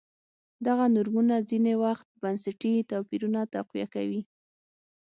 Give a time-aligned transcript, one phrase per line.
[0.67, 4.21] دغه نورمونه ځیني وخت بنسټي توپیرونه تقویه کوي.